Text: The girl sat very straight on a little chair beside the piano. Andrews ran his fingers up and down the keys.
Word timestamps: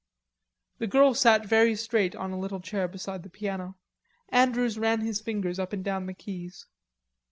The 0.79 0.87
girl 0.87 1.13
sat 1.13 1.45
very 1.45 1.75
straight 1.75 2.15
on 2.15 2.31
a 2.31 2.39
little 2.39 2.59
chair 2.59 2.87
beside 2.87 3.21
the 3.21 3.29
piano. 3.29 3.77
Andrews 4.29 4.79
ran 4.79 5.01
his 5.01 5.21
fingers 5.21 5.59
up 5.59 5.73
and 5.73 5.83
down 5.83 6.07
the 6.07 6.15
keys. 6.15 6.65